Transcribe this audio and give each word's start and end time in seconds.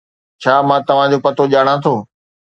ڇا 0.41 0.53
مان 0.67 0.81
توھان 0.87 1.07
جو 1.11 1.17
پتو 1.25 1.43
ڄاڻان 1.51 1.77
ٿو؟ 1.83 1.93